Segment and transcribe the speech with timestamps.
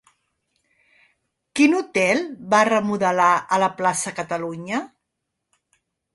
[1.59, 2.23] Quin hotel
[2.55, 4.83] va remodelar a la plaça Catalunya?